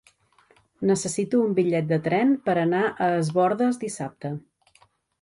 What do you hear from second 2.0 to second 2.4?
tren